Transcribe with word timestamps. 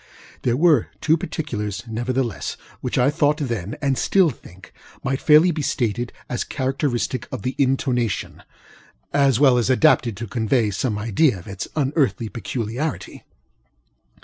There 0.41 0.57
were 0.57 0.87
two 0.99 1.15
particulars, 1.15 1.83
nevertheless, 1.87 2.57
which 2.79 2.97
I 2.97 3.11
thought 3.11 3.37
then, 3.37 3.77
and 3.83 3.99
still 3.99 4.31
think, 4.31 4.73
might 5.03 5.21
fairly 5.21 5.51
be 5.51 5.61
stated 5.61 6.11
as 6.27 6.43
characteristic 6.43 7.27
of 7.31 7.43
the 7.43 7.53
intonationŌĆöas 7.59 9.37
well 9.37 9.59
adapted 9.59 10.17
to 10.17 10.25
convey 10.25 10.71
some 10.71 10.97
idea 10.97 11.37
of 11.37 11.45
its 11.47 11.67
unearthly 11.75 12.29
peculiarity. 12.29 13.25